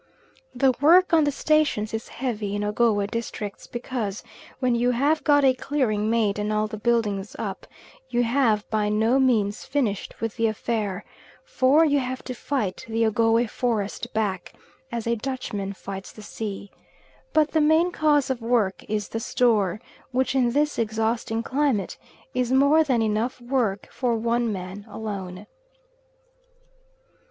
The 0.55 0.73
work 0.81 1.13
on 1.13 1.25
the 1.25 1.31
stations 1.31 1.93
is 1.93 2.07
heavy 2.07 2.55
in 2.55 2.63
Ogowe 2.63 3.05
districts, 3.05 3.67
because 3.67 4.23
when 4.59 4.73
you 4.73 4.89
have 4.89 5.23
got 5.23 5.45
a 5.45 5.53
clearing 5.53 6.09
made 6.09 6.39
and 6.39 6.51
all 6.51 6.65
the 6.65 6.79
buildings 6.79 7.35
up, 7.37 7.67
you 8.09 8.23
have 8.23 8.67
by 8.71 8.89
no 8.89 9.19
means 9.19 9.63
finished 9.63 10.19
with 10.19 10.37
the 10.37 10.47
affair, 10.47 11.05
for 11.45 11.85
you 11.85 11.99
have 11.99 12.23
to 12.23 12.33
fight 12.33 12.83
the 12.87 13.05
Ogowe 13.05 13.45
forest 13.45 14.11
back, 14.11 14.55
as 14.91 15.05
a 15.05 15.15
Dutchman 15.15 15.73
fights 15.73 16.11
the 16.11 16.23
sea. 16.23 16.71
But 17.31 17.51
the 17.51 17.61
main 17.61 17.91
cause 17.91 18.31
of 18.31 18.41
work 18.41 18.83
is 18.89 19.09
the 19.09 19.19
store, 19.19 19.79
which 20.09 20.33
in 20.33 20.49
this 20.53 20.79
exhausting 20.79 21.43
climate 21.43 21.95
is 22.33 22.51
more 22.51 22.83
than 22.83 23.03
enough 23.03 23.39
work 23.39 23.87
for 23.91 24.15
one 24.15 24.51
man 24.51 24.83
alone. 24.89 25.45